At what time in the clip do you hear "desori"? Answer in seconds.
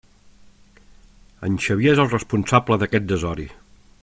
3.15-3.51